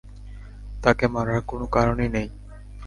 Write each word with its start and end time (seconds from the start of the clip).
তাকে 0.83 1.05
মারার 1.07 1.41
কোন 1.41 1.61
কারণই 1.67 2.09
নেই। 2.09 2.27